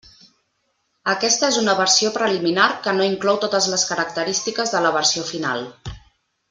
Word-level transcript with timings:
Aquesta 1.13 1.49
és 1.53 1.59
una 1.65 1.75
versió 1.81 2.11
preliminar 2.17 2.67
que 2.87 2.95
no 2.97 3.07
inclou 3.11 3.39
totes 3.47 3.71
les 3.75 3.87
característiques 3.93 4.77
de 4.77 4.87
la 4.89 4.97
versió 5.01 5.31
final. 5.33 5.67